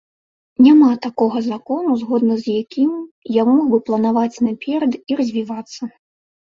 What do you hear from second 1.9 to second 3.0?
згодна з якім